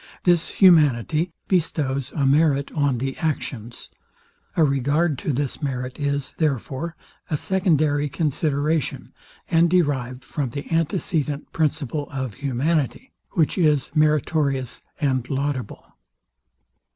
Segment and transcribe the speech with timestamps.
[0.23, 3.91] This humanity bestows a merit on the actions.
[4.57, 6.95] A regard to this merit is, therefore,
[7.29, 9.13] a secondary consideration,
[9.47, 15.85] and derived from the antecedent principle of humanity, which is meritorious and laudable.